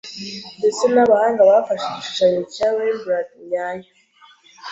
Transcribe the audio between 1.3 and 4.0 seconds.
bafashe igishushanyo cya Rembrandt nyayo.